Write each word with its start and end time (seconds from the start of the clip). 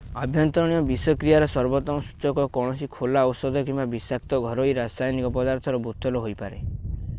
ଆଭ୍ୟନ୍ତରୀଣ 0.19 0.77
ବିଷକ୍ରିୟାର 0.85 1.49
ସର୍ବୋତ୍ତମ 1.55 2.05
ସୂଚକ 2.07 2.45
କୌଣସି 2.57 2.89
ଖୋଲା 2.95 3.23
ଔଷଧ 3.33 3.65
କିମ୍ବା 3.69 3.87
ବିଷାକ୍ତ 3.93 4.41
ଘରୋଇ 4.47 4.75
ରାସାୟନିକ 4.81 5.33
ପଦାର୍ଥର 5.39 5.83
ବୋତଲ 5.89 6.23
ହୋଇପାରେ 6.27 6.63